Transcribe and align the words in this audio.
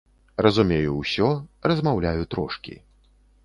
Разумею 0.45 0.93
ўсё, 1.01 1.29
размаўляю 1.73 2.27
трошкі. 2.35 2.79